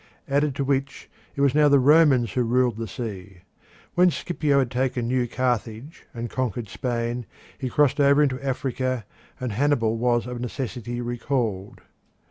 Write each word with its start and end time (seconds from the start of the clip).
Added 0.27 0.55
to 0.55 0.63
which, 0.63 1.11
it 1.35 1.41
was 1.41 1.53
now 1.53 1.69
the 1.69 1.77
Romans 1.77 2.33
who 2.33 2.41
ruled 2.41 2.77
the 2.77 2.87
sea. 2.87 3.41
When 3.93 4.09
Scipio 4.09 4.57
had 4.57 4.71
taken 4.71 5.07
New 5.07 5.27
Carthage 5.27 6.07
and 6.11 6.27
conquered 6.27 6.67
Spain, 6.69 7.27
he 7.55 7.69
crossed 7.69 7.99
over 7.99 8.23
into 8.23 8.43
Africa, 8.43 9.05
and 9.39 9.51
Hannibal 9.51 9.97
was 9.99 10.25
of 10.25 10.39
necessity 10.41 11.01
recalled. 11.01 11.81